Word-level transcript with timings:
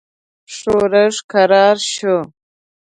ښورښ 0.55 1.15
کرار 1.31 1.77
شو. 1.93 2.15